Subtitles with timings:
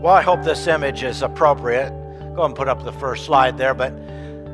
[0.00, 1.90] Well, I hope this image is appropriate.
[2.36, 3.74] Go and put up the first slide there.
[3.74, 3.92] But,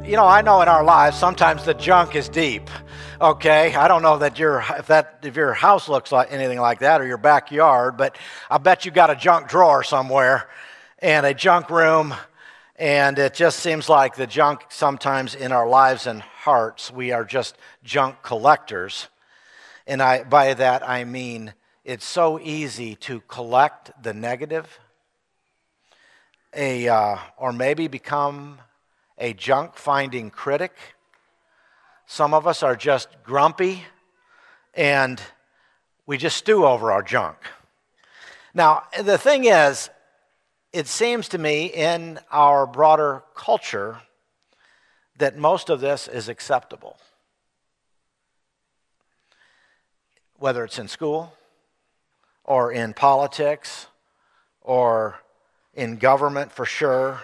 [0.02, 2.70] you know, I know in our lives sometimes the junk is deep.
[3.20, 6.78] Okay, I don't know that your if that if your house looks like anything like
[6.78, 8.16] that or your backyard, but
[8.48, 10.48] I bet you got a junk drawer somewhere
[11.00, 12.14] and a junk room,
[12.76, 17.24] and it just seems like the junk sometimes in our lives and hearts we are
[17.24, 19.08] just junk collectors,
[19.86, 21.52] and I by that I mean
[21.84, 24.80] it's so easy to collect the negative
[26.54, 28.58] a, uh, or maybe become
[29.18, 30.72] a junk finding critic.
[32.06, 33.84] Some of us are just grumpy
[34.74, 35.20] and
[36.06, 37.36] we just stew over our junk.
[38.52, 39.90] Now, the thing is,
[40.72, 44.00] it seems to me in our broader culture
[45.18, 46.98] that most of this is acceptable.
[50.36, 51.32] Whether it's in school
[52.44, 53.86] or in politics
[54.60, 55.20] or
[55.74, 57.20] in government for sure.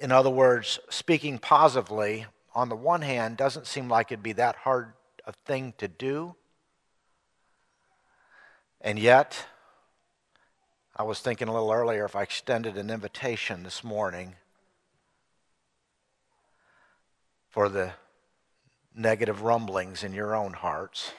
[0.00, 4.56] In other words, speaking positively, on the one hand, doesn't seem like it'd be that
[4.56, 4.92] hard
[5.24, 6.34] a thing to do.
[8.80, 9.46] And yet,
[10.94, 14.36] I was thinking a little earlier if I extended an invitation this morning
[17.48, 17.92] for the
[18.94, 21.12] negative rumblings in your own hearts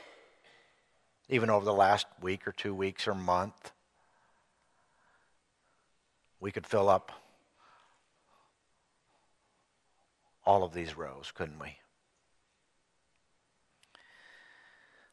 [1.30, 3.72] even over the last week or two weeks or month.
[6.40, 7.12] We could fill up
[10.46, 11.78] all of these rows, couldn't we?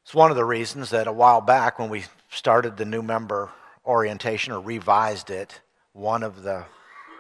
[0.03, 3.51] It's one of the reasons that a while back when we started the new member
[3.85, 5.61] orientation or revised it,
[5.93, 6.65] one of the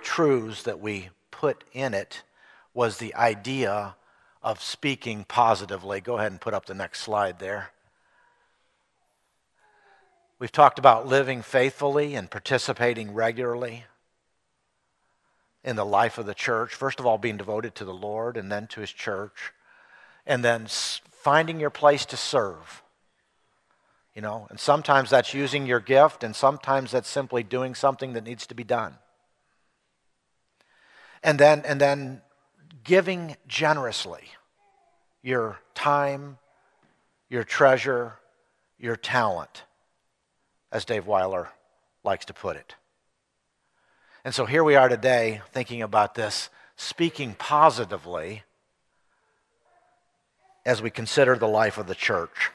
[0.02, 2.22] truths that we put in it
[2.72, 3.96] was the idea
[4.42, 6.00] of speaking positively.
[6.00, 7.70] Go ahead and put up the next slide there.
[10.38, 13.84] We've talked about living faithfully and participating regularly
[15.64, 16.74] in the life of the church.
[16.74, 19.52] First of all, being devoted to the Lord and then to his church.
[20.26, 22.82] And then finding your place to serve.
[24.14, 28.24] You know, and sometimes that's using your gift, and sometimes that's simply doing something that
[28.24, 28.94] needs to be done.
[31.22, 32.22] And then, and then
[32.82, 34.30] giving generously
[35.22, 36.38] your time,
[37.28, 38.14] your treasure,
[38.78, 39.64] your talent
[40.72, 41.48] as Dave Weiler
[42.04, 42.74] likes to put it.
[44.24, 48.42] And so here we are today thinking about this, speaking positively
[50.64, 52.50] as we consider the life of the church.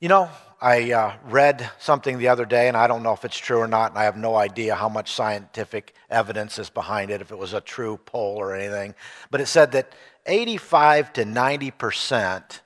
[0.00, 0.28] You know,
[0.60, 3.68] I uh, read something the other day, and I don't know if it's true or
[3.68, 7.38] not, and I have no idea how much scientific evidence is behind it, if it
[7.38, 8.94] was a true poll or anything.
[9.30, 9.92] But it said that
[10.26, 12.60] 85 to 90 percent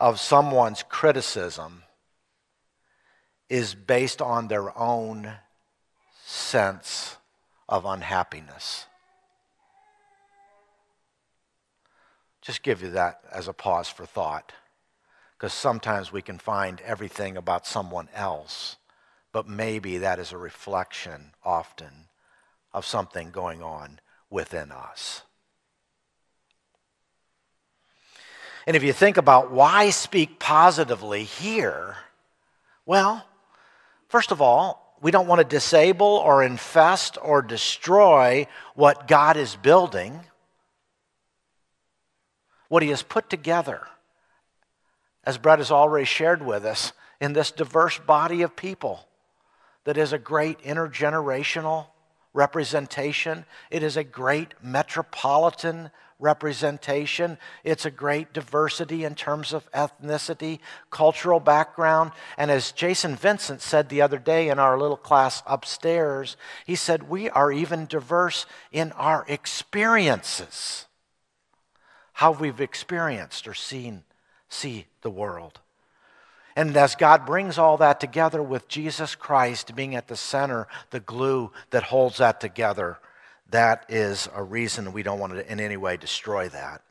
[0.00, 1.84] of someone's criticism
[3.50, 5.32] is based on their own
[6.24, 7.16] sense
[7.68, 8.86] of unhappiness.
[12.40, 14.52] Just give you that as a pause for thought,
[15.36, 18.76] because sometimes we can find everything about someone else,
[19.32, 22.06] but maybe that is a reflection often
[22.72, 23.98] of something going on
[24.30, 25.22] within us.
[28.64, 31.96] And if you think about why speak positively here,
[32.86, 33.24] well,
[34.10, 39.54] First of all, we don't want to disable or infest or destroy what God is
[39.54, 40.18] building,
[42.68, 43.86] what He has put together,
[45.22, 49.06] as Brett has already shared with us, in this diverse body of people
[49.84, 51.86] that is a great intergenerational
[52.32, 53.44] representation.
[53.70, 57.38] It is a great metropolitan representation.
[57.64, 62.12] It's a great diversity in terms of ethnicity, cultural background.
[62.36, 66.36] And as Jason Vincent said the other day in our little class upstairs,
[66.66, 70.86] he said, We are even diverse in our experiences,
[72.14, 74.04] how we've experienced or seen,
[74.48, 75.60] see the world.
[76.60, 81.00] And as God brings all that together with Jesus Christ being at the center, the
[81.00, 82.98] glue that holds that together,
[83.50, 86.82] that is a reason we don't want to in any way destroy that.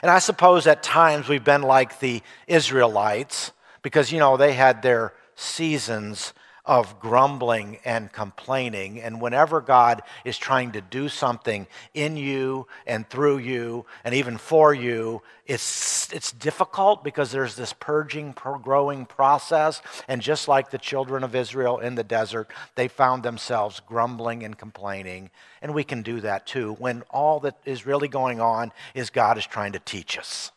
[0.00, 4.80] And I suppose at times we've been like the Israelites because, you know, they had
[4.80, 6.32] their seasons
[6.64, 9.00] of grumbling and complaining.
[9.00, 14.38] And whenever God is trying to do something in you and through you and even
[14.38, 18.32] for you, it's, it's difficult because there's this purging,
[18.62, 19.82] growing process.
[20.06, 24.56] And just like the children of Israel in the desert, they found themselves grumbling and
[24.56, 25.30] complaining.
[25.60, 29.36] And we can do that too when all that is really going on is God
[29.36, 30.52] is trying to teach us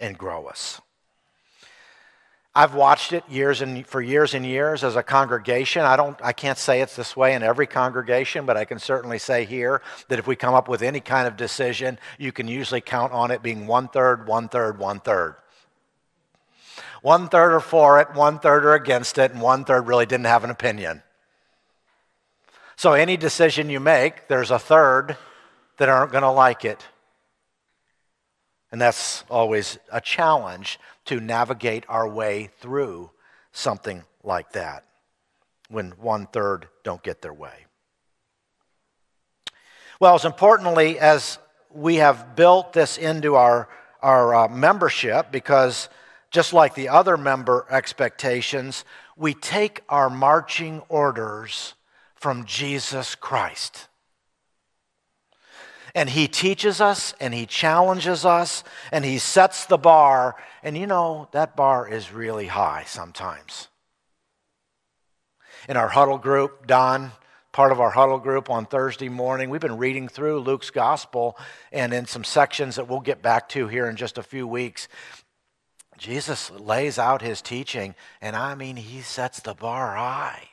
[0.00, 0.80] and grow us.
[2.60, 5.80] I've watched it years and for years and years as a congregation.
[5.80, 9.18] I don't I can't say it's this way in every congregation, but I can certainly
[9.18, 12.82] say here that if we come up with any kind of decision, you can usually
[12.82, 15.36] count on it being one third, one third, one third.
[17.00, 20.26] One third are for it, one third are against it, and one third really didn't
[20.26, 21.02] have an opinion.
[22.76, 25.16] So any decision you make, there's a third
[25.78, 26.84] that aren't going to like it.
[28.72, 33.10] And that's always a challenge to navigate our way through
[33.52, 34.84] something like that
[35.68, 37.66] when one third don't get their way.
[39.98, 41.38] Well, as importantly as
[41.72, 43.68] we have built this into our,
[44.02, 45.88] our uh, membership, because
[46.30, 48.84] just like the other member expectations,
[49.16, 51.74] we take our marching orders
[52.14, 53.88] from Jesus Christ.
[55.94, 60.36] And he teaches us and he challenges us and he sets the bar.
[60.62, 63.68] And you know, that bar is really high sometimes.
[65.68, 67.12] In our huddle group, Don,
[67.52, 71.36] part of our huddle group on Thursday morning, we've been reading through Luke's gospel
[71.72, 74.88] and in some sections that we'll get back to here in just a few weeks.
[75.98, 80.48] Jesus lays out his teaching, and I mean, he sets the bar high.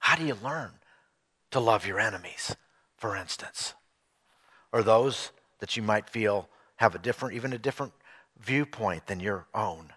[0.00, 0.72] How do you learn
[1.52, 2.56] to love your enemies?
[3.00, 3.72] For instance,
[4.72, 7.94] or those that you might feel have a different, even a different
[8.38, 9.90] viewpoint than your own.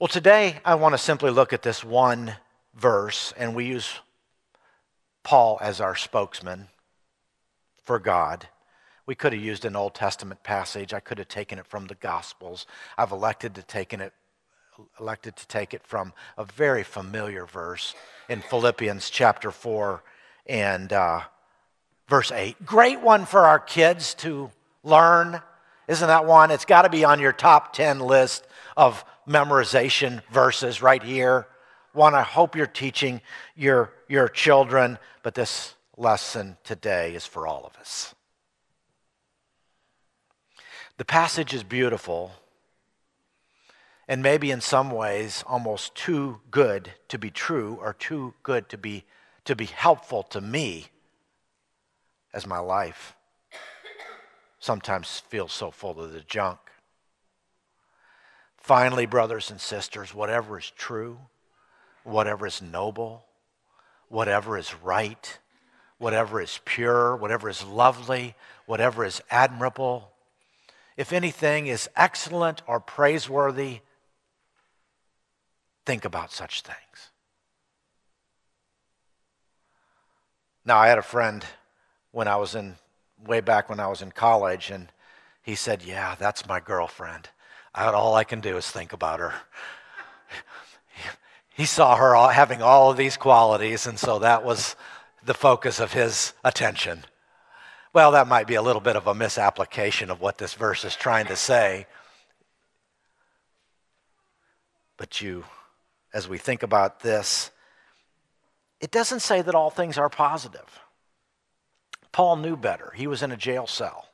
[0.00, 2.34] Well, today I want to simply look at this one
[2.74, 4.00] verse, and we use
[5.22, 6.66] Paul as our spokesman
[7.84, 8.48] for God.
[9.06, 10.92] We could have used an Old Testament passage.
[10.92, 12.66] I could have taken it from the Gospels.
[12.98, 14.12] I've elected to take it,
[14.98, 17.94] elected to take it from a very familiar verse
[18.28, 20.02] in Philippians chapter 4
[20.46, 21.20] and uh,
[22.08, 22.64] verse 8.
[22.64, 24.50] Great one for our kids to
[24.82, 25.40] learn.
[25.88, 26.50] Isn't that one?
[26.50, 28.46] It's got to be on your top 10 list
[28.76, 31.46] of memorization verses right here.
[31.92, 33.20] One I hope you're teaching
[33.54, 38.14] your, your children, but this lesson today is for all of us.
[40.96, 42.32] The passage is beautiful
[44.06, 48.78] and maybe in some ways almost too good to be true or too good to
[48.78, 49.04] be
[49.44, 50.86] to be helpful to me
[52.32, 53.14] as my life
[54.58, 56.58] sometimes feels so full of the junk.
[58.56, 61.18] Finally, brothers and sisters, whatever is true,
[62.02, 63.26] whatever is noble,
[64.08, 65.38] whatever is right,
[65.98, 70.10] whatever is pure, whatever is lovely, whatever is admirable,
[70.96, 73.80] if anything is excellent or praiseworthy,
[75.84, 77.10] think about such things.
[80.64, 81.44] Now, I had a friend
[82.10, 82.76] when I was in,
[83.22, 84.88] way back when I was in college, and
[85.42, 87.28] he said, Yeah, that's my girlfriend.
[87.74, 89.34] I, all I can do is think about her.
[91.56, 94.74] He saw her all, having all of these qualities, and so that was
[95.24, 97.04] the focus of his attention.
[97.92, 100.96] Well, that might be a little bit of a misapplication of what this verse is
[100.96, 101.86] trying to say.
[104.96, 105.44] But you,
[106.12, 107.52] as we think about this,
[108.84, 110.78] it doesn't say that all things are positive.
[112.12, 112.92] Paul knew better.
[112.94, 114.10] He was in a jail cell.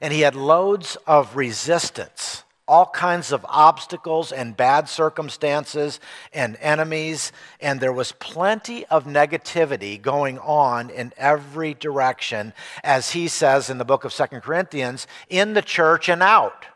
[0.00, 5.98] And he had loads of resistance, all kinds of obstacles and bad circumstances
[6.32, 7.32] and enemies.
[7.60, 12.52] And there was plenty of negativity going on in every direction,
[12.84, 16.66] as he says in the book of Second Corinthians, in the church and out.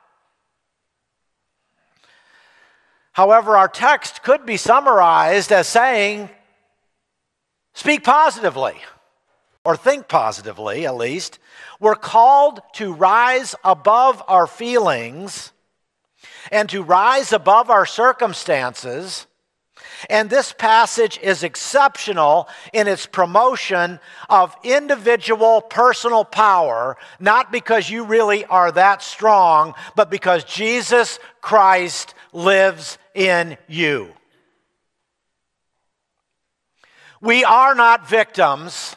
[3.12, 6.30] However, our text could be summarized as saying
[7.78, 8.74] Speak positively,
[9.64, 11.38] or think positively at least.
[11.78, 15.52] We're called to rise above our feelings
[16.50, 19.28] and to rise above our circumstances.
[20.10, 28.02] And this passage is exceptional in its promotion of individual personal power, not because you
[28.02, 34.12] really are that strong, but because Jesus Christ lives in you.
[37.20, 38.96] We are not victims.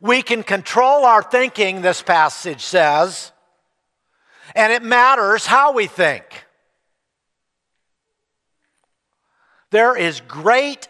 [0.00, 3.32] We can control our thinking, this passage says,
[4.54, 6.24] and it matters how we think.
[9.70, 10.88] There is great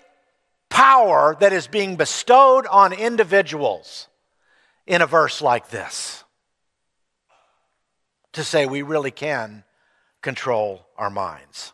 [0.71, 4.09] power that is being bestowed on individuals
[4.87, 6.25] in a verse like this
[8.33, 9.65] to say we really can
[10.23, 11.73] control our minds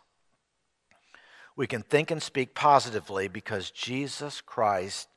[1.56, 5.08] we can think and speak positively because Jesus Christ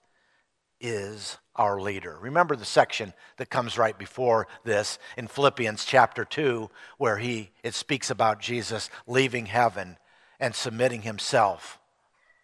[0.80, 2.18] is our leader.
[2.22, 7.74] Remember the section that comes right before this in Philippians chapter 2 where he it
[7.74, 9.98] speaks about Jesus leaving heaven
[10.40, 11.78] and submitting himself,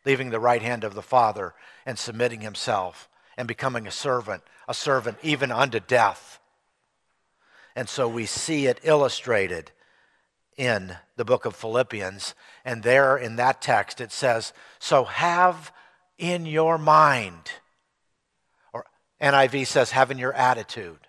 [0.05, 1.53] leaving the right hand of the Father
[1.85, 6.39] and submitting himself and becoming a servant, a servant even unto death.
[7.73, 9.71] And so we see it illustrated
[10.57, 12.35] in the book of Philippians.
[12.63, 15.71] And there in that text it says, So have
[16.17, 17.51] in your mind
[18.73, 18.85] or
[19.21, 20.99] NIV says, have in your attitude.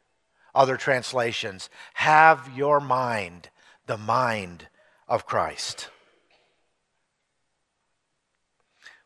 [0.54, 3.50] Other translations, have your mind,
[3.86, 4.68] the mind
[5.06, 5.90] of Christ.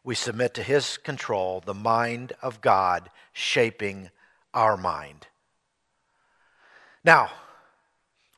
[0.04, 4.10] We submit to his control, the mind of God shaping
[4.54, 5.26] our mind.
[7.04, 7.30] Now,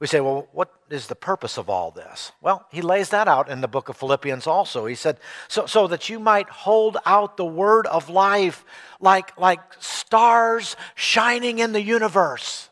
[0.03, 2.33] we say, well, what is the purpose of all this?
[2.41, 4.85] Well, he lays that out in the book of Philippians also.
[4.87, 5.17] He said,
[5.47, 8.65] so, so that you might hold out the word of life
[8.99, 12.69] like, like stars shining in the universe.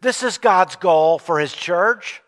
[0.00, 2.22] This is God's goal for his church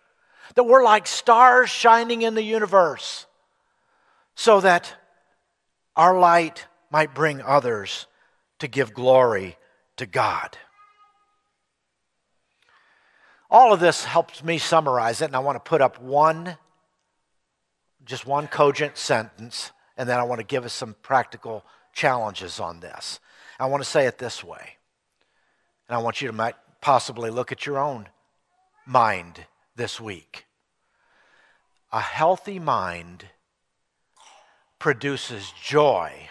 [0.55, 3.25] that we're like stars shining in the universe
[4.35, 4.95] so that
[5.97, 8.09] our light might bring others
[8.59, 9.57] to give glory
[9.97, 10.59] to God.
[13.51, 16.57] All of this helps me summarize it, and I want to put up one,
[18.05, 22.81] just one cogent sentence, and then I want to give us some practical challenges on
[22.81, 23.21] this.
[23.59, 24.77] I want to say it this way,
[25.89, 28.09] and I want you to possibly look at your own
[28.85, 30.47] mind this week.
[31.93, 33.27] A healthy mind
[34.79, 36.29] produces joy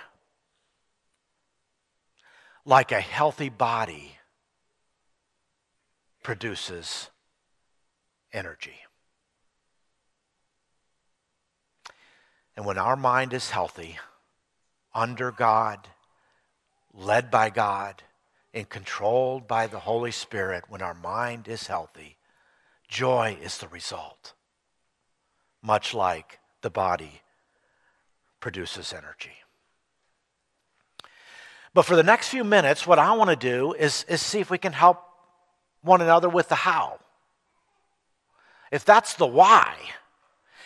[2.65, 4.14] like a healthy body
[6.25, 7.11] produces
[8.33, 8.79] energy.
[12.57, 13.99] And when our mind is healthy,
[14.91, 15.87] under God,
[16.95, 18.01] led by God,
[18.55, 22.17] and controlled by the Holy Spirit, when our mind is healthy,
[22.87, 24.33] joy is the result,
[25.61, 27.21] much like the body
[28.39, 29.43] produces energy.
[31.75, 34.49] But for the next few minutes, what I want to do is, is see if
[34.49, 35.03] we can help
[35.85, 36.99] one another with the how.
[38.71, 39.75] If that's the why,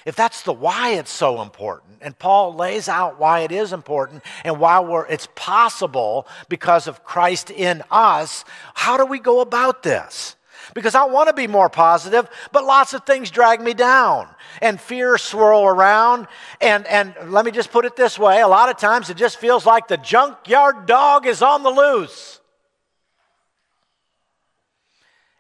[0.05, 4.23] if that's the why it's so important, and Paul lays out why it is important
[4.43, 10.35] and why it's possible because of Christ in us, how do we go about this?
[10.73, 14.27] Because I want to be more positive, but lots of things drag me down
[14.61, 16.27] and fear swirl around.
[16.61, 19.37] And, and let me just put it this way a lot of times it just
[19.37, 22.38] feels like the junkyard dog is on the loose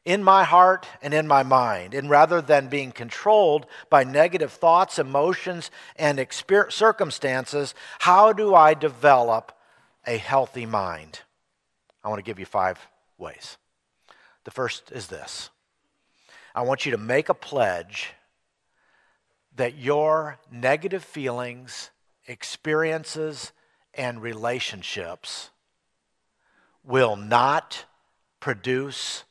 [0.09, 1.93] in my heart and in my mind.
[1.93, 6.25] And rather than being controlled by negative thoughts, emotions, and
[6.69, 9.51] circumstances, how do I develop
[10.07, 11.19] a healthy mind?
[12.03, 12.79] I want to give you five
[13.19, 13.57] ways.
[14.45, 15.51] The first is this
[16.55, 18.13] I want you to make a pledge
[19.57, 21.91] that your negative feelings,
[22.25, 23.51] experiences,
[23.93, 25.51] and relationships
[26.83, 27.85] will not
[28.39, 29.25] produce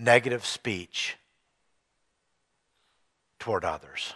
[0.00, 1.16] negative speech
[3.38, 4.14] toward others.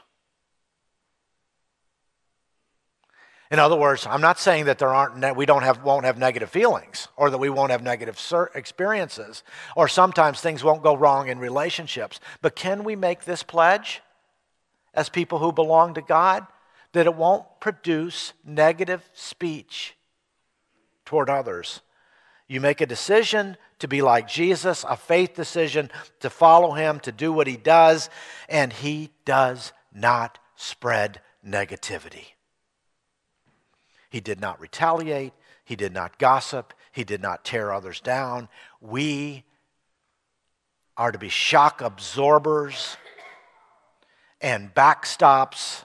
[3.50, 6.50] In other words, I'm not saying that there aren't we don't have won't have negative
[6.50, 8.18] feelings or that we won't have negative
[8.54, 9.44] experiences
[9.76, 12.18] or sometimes things won't go wrong in relationships.
[12.40, 14.02] But can we make this pledge
[14.94, 16.46] as people who belong to God
[16.92, 19.94] that it won't produce negative speech
[21.04, 21.80] toward others?
[22.46, 27.12] You make a decision to be like Jesus, a faith decision to follow him, to
[27.12, 28.10] do what he does,
[28.48, 32.26] and he does not spread negativity.
[34.10, 35.32] He did not retaliate,
[35.64, 38.48] he did not gossip, he did not tear others down.
[38.80, 39.44] We
[40.96, 42.96] are to be shock absorbers
[44.40, 45.84] and backstops,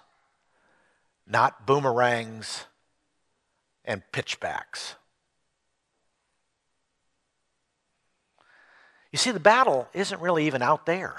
[1.26, 2.66] not boomerangs
[3.86, 4.96] and pitchbacks.
[9.12, 11.16] You see, the battle isn't really even out there.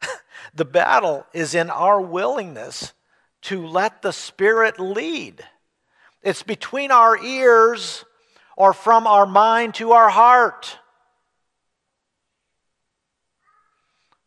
[0.54, 2.92] the battle is in our willingness
[3.42, 5.44] to let the Spirit lead.
[6.22, 8.04] It's between our ears
[8.56, 10.78] or from our mind to our heart.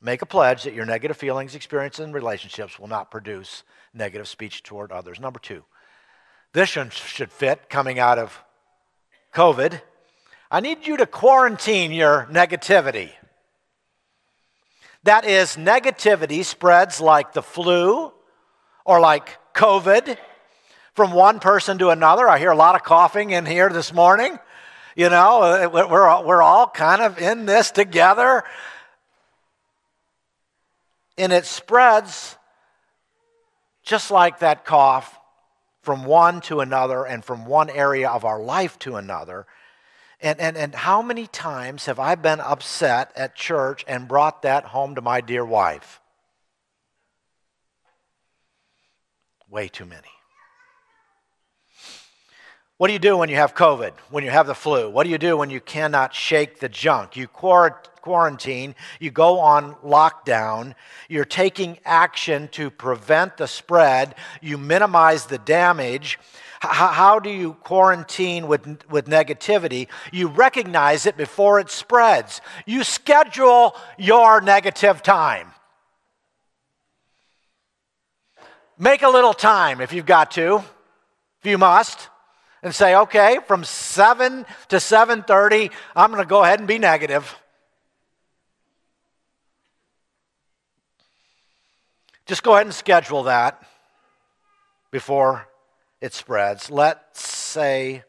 [0.02, 4.64] Make a pledge that your negative feelings, experiences, and relationships will not produce negative speech
[4.64, 5.20] toward others.
[5.20, 5.66] Number two,
[6.54, 8.42] this should fit coming out of
[9.34, 9.82] COVID.
[10.52, 13.12] I need you to quarantine your negativity.
[15.04, 18.12] That is, negativity spreads like the flu
[18.84, 20.18] or like COVID
[20.96, 22.28] from one person to another.
[22.28, 24.40] I hear a lot of coughing in here this morning.
[24.96, 28.44] You know, uh, we're, we're all kind of in this together.
[31.16, 32.38] And it spreads
[33.84, 35.20] just like that cough
[35.84, 39.46] from one to another and from one area of our life to another.
[40.22, 44.66] And, and, and how many times have I been upset at church and brought that
[44.66, 46.02] home to my dear wife?
[49.50, 50.10] Way too many.
[52.80, 54.90] What do you do when you have COVID, when you have the flu?
[54.90, 57.18] What do you do when you cannot shake the junk?
[57.18, 60.76] You quarantine, you go on lockdown,
[61.10, 66.20] you're taking action to prevent the spread, you minimize the damage.
[66.62, 69.88] How do you quarantine with, with negativity?
[70.12, 72.42] You recognize it before it spreads.
[72.66, 75.52] You schedule your negative time.
[78.78, 80.58] Make a little time if you've got to,
[81.42, 82.10] if you must
[82.62, 87.36] and say, okay, from 7 to 7:30, I'm going to go ahead and be negative.
[92.26, 93.62] Just go ahead and schedule that
[94.92, 95.49] before
[96.02, 96.72] it spreads.
[96.72, 98.04] Let's say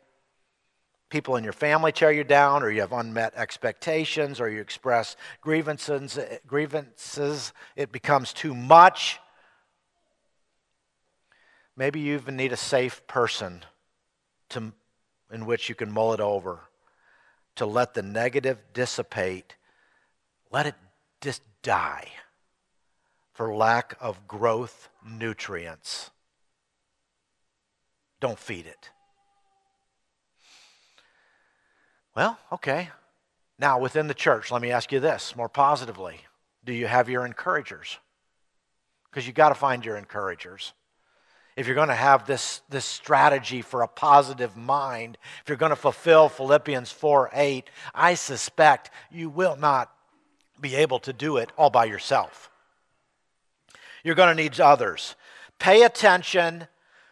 [1.09, 5.17] people in your family tear you down, or you have unmet expectations, or you express
[5.41, 9.19] grievances, grievances, it becomes too much.
[11.77, 13.65] Maybe you even need a safe person
[14.51, 14.73] to,
[15.33, 16.61] in which you can mull it over,
[17.57, 19.57] to let the negative dissipate,
[20.51, 20.75] let it
[21.21, 22.09] just die
[23.33, 26.11] for lack of growth nutrients.
[28.21, 28.91] Don't feed it.
[32.15, 32.91] Well, okay.
[33.59, 36.21] Now, within the church, let me ask you this more positively.
[36.65, 37.99] Do you have your encouragers?
[39.11, 40.73] Because you've got to find your encouragers
[41.61, 45.71] if you're going to have this, this strategy for a positive mind, if you're going
[45.71, 49.93] to fulfill Philippians 4 8, I suspect you will not
[50.59, 52.51] be able to do it all by yourself.
[54.03, 55.17] You're going to need others.
[55.59, 56.67] Pay attention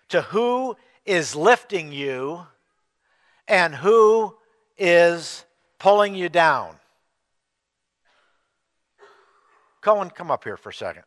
[0.09, 0.77] to who
[1.09, 2.47] is lifting you
[3.47, 4.37] and who
[4.77, 5.45] is
[5.79, 6.77] pulling you down.
[9.81, 11.05] Cohen, come up here for a second.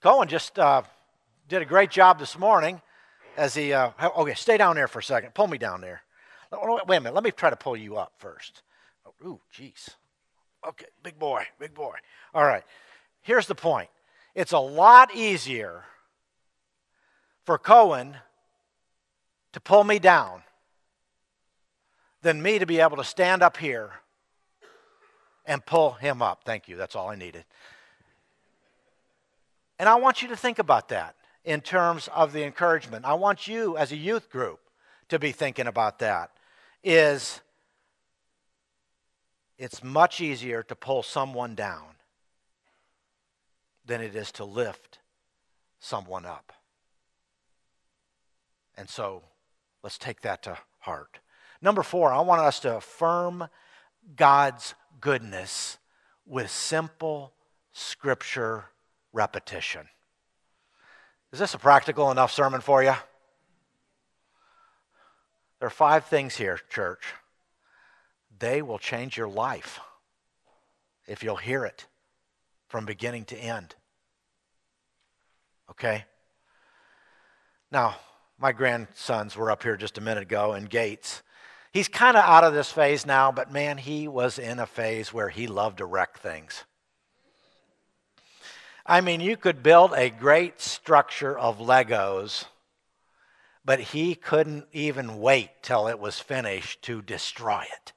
[0.00, 0.58] Cohen just.
[0.58, 0.82] Uh,
[1.50, 2.80] did a great job this morning
[3.36, 5.34] as he, uh, okay, stay down there for a second.
[5.34, 6.00] Pull me down there.
[6.52, 7.12] Wait a minute.
[7.12, 8.62] Let me try to pull you up first.
[9.26, 9.88] Ooh, jeez.
[10.66, 11.96] Okay, big boy, big boy.
[12.32, 12.62] All right.
[13.22, 13.88] Here's the point
[14.34, 15.82] it's a lot easier
[17.50, 18.16] for Cohen
[19.52, 20.44] to pull me down
[22.22, 23.90] than me to be able to stand up here
[25.44, 26.42] and pull him up.
[26.44, 26.76] Thank you.
[26.76, 27.44] That's all I needed.
[29.80, 33.04] And I want you to think about that in terms of the encouragement.
[33.04, 34.60] I want you as a youth group
[35.08, 36.30] to be thinking about that
[36.84, 37.40] is
[39.58, 41.96] it's much easier to pull someone down
[43.84, 45.00] than it is to lift
[45.80, 46.52] someone up.
[48.80, 49.22] And so
[49.82, 51.18] let's take that to heart.
[51.60, 53.46] Number four, I want us to affirm
[54.16, 55.76] God's goodness
[56.24, 57.34] with simple
[57.72, 58.64] scripture
[59.12, 59.86] repetition.
[61.30, 62.94] Is this a practical enough sermon for you?
[65.58, 67.04] There are five things here, church.
[68.38, 69.78] They will change your life
[71.06, 71.86] if you'll hear it
[72.68, 73.74] from beginning to end.
[75.68, 76.06] Okay?
[77.70, 77.96] Now,
[78.40, 81.22] my grandsons were up here just a minute ago, and Gates.
[81.72, 85.12] He's kind of out of this phase now, but man, he was in a phase
[85.12, 86.64] where he loved to wreck things.
[88.86, 92.46] I mean, you could build a great structure of Legos,
[93.62, 97.92] but he couldn't even wait till it was finished to destroy it.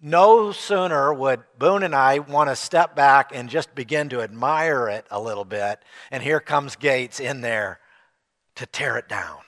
[0.00, 4.88] No sooner would Boone and I want to step back and just begin to admire
[4.88, 7.78] it a little bit, and here comes Gates in there
[8.56, 9.38] to tear it down.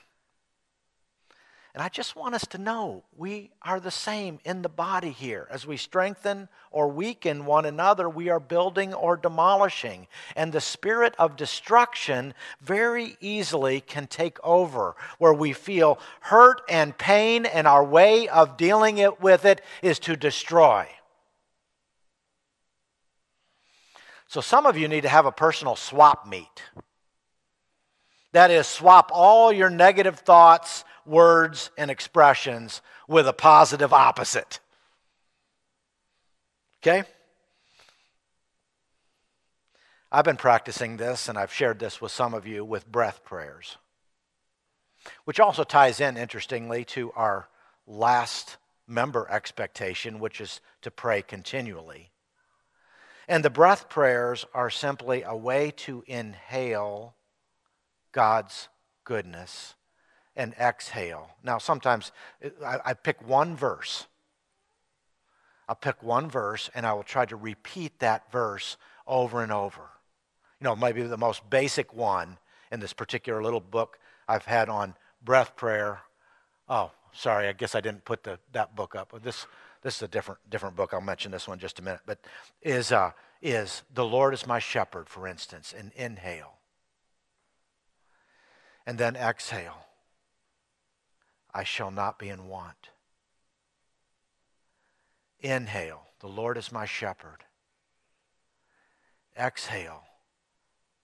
[1.75, 5.45] And I just want us to know we are the same in the body here.
[5.51, 10.07] As we strengthen or weaken one another, we are building or demolishing.
[10.37, 16.97] And the spirit of destruction very easily can take over, where we feel hurt and
[16.97, 20.87] pain, and our way of dealing it with it is to destroy.
[24.27, 26.63] So some of you need to have a personal swap meet.
[28.35, 34.59] That is, swap all your negative thoughts words and expressions with a positive opposite.
[36.83, 37.03] Okay?
[40.11, 43.77] I've been practicing this, and I've shared this with some of you with breath prayers,
[45.23, 47.47] which also ties in, interestingly, to our
[47.87, 52.11] last member expectation, which is to pray continually.
[53.29, 57.15] And the breath prayers are simply a way to inhale
[58.15, 58.69] God's
[59.03, 59.75] goodness
[60.37, 61.31] and exhale.
[61.43, 62.13] Now, sometimes
[62.65, 64.07] I, I, pick one verse.
[65.67, 69.81] I'll pick one verse and I will try to repeat that verse over and over.
[70.61, 72.37] You know, maybe the most basic one
[72.71, 73.99] in this particular little book
[74.29, 75.99] I've had on breath prayer.
[76.69, 79.13] Oh, sorry, I guess I didn't put the, that book up.
[79.23, 79.45] This,
[79.81, 80.93] this is a different, different book.
[80.93, 82.01] I'll mention this one just a minute.
[82.05, 82.19] But
[82.61, 86.54] is, uh, is The Lord is my shepherd, for instance, and inhale.
[88.85, 89.85] And then exhale.
[91.53, 92.89] I shall not be in want.
[95.39, 96.03] Inhale.
[96.19, 97.45] The Lord is my shepherd.
[99.37, 100.03] Exhale.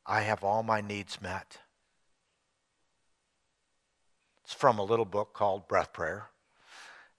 [0.06, 1.60] I have all my needs met.
[4.44, 6.28] It's from a little book called Breath Prayer.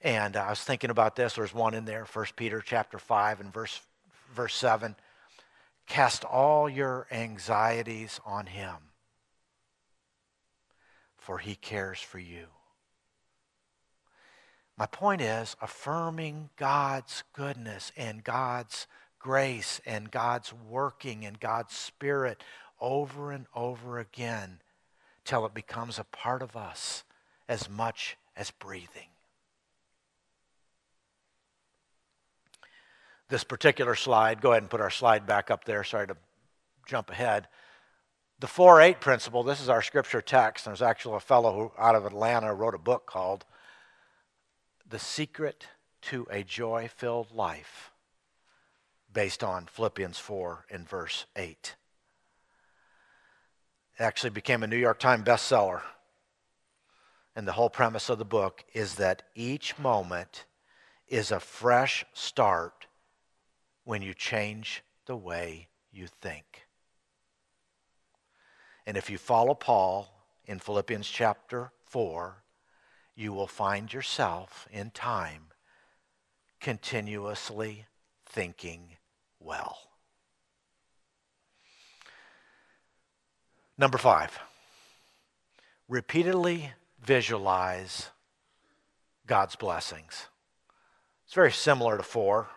[0.02, 1.34] And I was thinking about this.
[1.34, 3.80] There's one in there, 1 Peter chapter 5 and verse,
[4.34, 4.96] verse 7.
[5.86, 8.76] Cast all your anxieties on him,
[11.22, 12.46] for he cares for you.
[14.76, 18.88] My point is affirming God's goodness and God's
[19.20, 22.42] grace and God's working and God's Spirit
[22.80, 24.58] over and over again
[25.24, 27.04] till it becomes a part of us
[27.48, 29.10] as much as breathing.
[33.28, 35.84] This particular slide, go ahead and put our slide back up there.
[35.84, 36.16] Sorry to
[36.84, 37.46] jump ahead.
[38.42, 40.64] The 4 8 principle, this is our scripture text.
[40.64, 43.44] There's actually a fellow who, out of Atlanta wrote a book called
[44.84, 45.68] The Secret
[46.10, 47.92] to a Joy Filled Life,
[49.12, 51.76] based on Philippians 4 and verse 8.
[53.96, 55.82] It actually became a New York Times bestseller.
[57.36, 60.46] And the whole premise of the book is that each moment
[61.06, 62.88] is a fresh start
[63.84, 66.66] when you change the way you think.
[68.86, 70.08] And if you follow Paul
[70.46, 72.42] in Philippians chapter 4,
[73.14, 75.46] you will find yourself in time
[76.60, 77.86] continuously
[78.26, 78.96] thinking
[79.38, 79.76] well.
[83.76, 84.38] Number five,
[85.88, 88.10] repeatedly visualize
[89.26, 90.26] God's blessings.
[91.24, 92.50] It's very similar to four,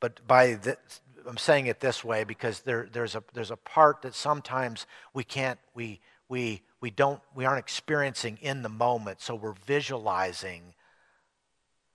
[0.00, 0.78] but by the,
[1.26, 5.24] I'm saying it this way because there, there's, a, there's a part that sometimes we
[5.24, 10.74] can't, we, we, we don't, we aren't experiencing in the moment, so we're visualizing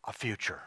[0.05, 0.61] a future.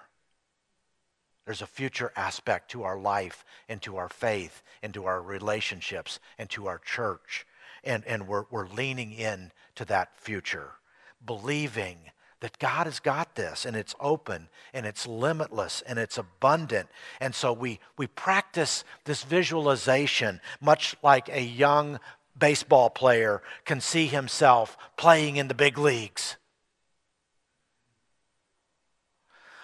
[1.45, 6.19] There's a future aspect to our life and to our faith and to our relationships
[6.39, 7.47] and to our church.
[7.83, 10.73] And, and we're, we're leaning in to that future,
[11.25, 11.99] believing
[12.41, 16.89] that God has got this and it's open and it's limitless and it's abundant.
[17.21, 21.99] And so we, we practice this visualization much like a young
[22.39, 26.37] baseball player can see himself playing in the big leagues.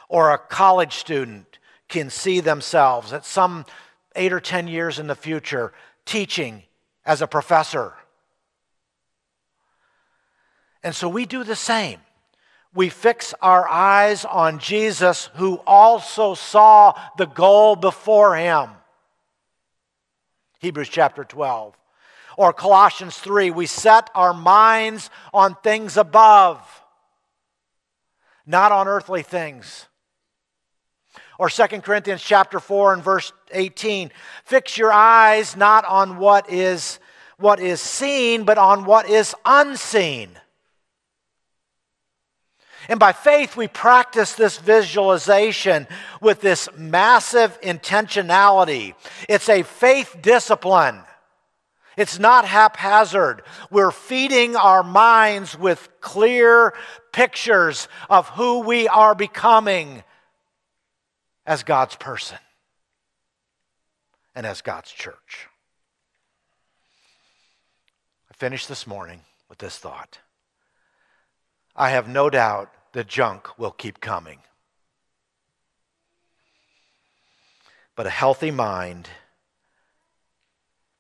[0.09, 3.66] Or a college student can see themselves at some
[4.16, 5.72] eight or 10 years in the future
[6.04, 6.62] teaching
[7.04, 7.94] as a professor.
[10.83, 12.00] And so we do the same.
[12.74, 18.70] We fix our eyes on Jesus, who also saw the goal before him.
[20.61, 21.76] Hebrews chapter 12.
[22.37, 26.61] Or Colossians 3, we set our minds on things above,
[28.46, 29.87] not on earthly things
[31.40, 34.12] or 2 Corinthians chapter 4 and verse 18.
[34.44, 37.00] Fix your eyes not on what is
[37.38, 40.38] what is seen, but on what is unseen.
[42.88, 45.86] And by faith, we practice this visualization
[46.20, 48.94] with this massive intentionality.
[49.28, 51.00] It's a faith discipline.
[51.96, 53.42] It's not haphazard.
[53.70, 56.72] We're feeding our minds with clear
[57.12, 60.02] pictures of who we are becoming
[61.44, 62.38] as God's person
[64.34, 65.48] and as God's church.
[68.30, 70.18] I finished this morning with this thought.
[71.74, 74.38] I have no doubt the junk will keep coming.
[77.96, 79.09] But a healthy mind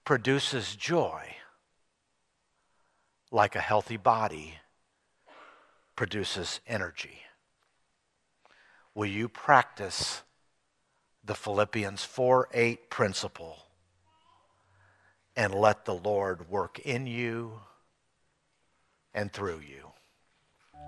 [0.04, 1.36] produces joy
[3.30, 4.58] like a healthy body
[5.94, 7.22] produces energy.
[8.94, 10.22] Will you practice
[11.24, 13.58] the Philippians 4 8 principle
[15.36, 17.60] and let the Lord work in you
[19.14, 19.89] and through you.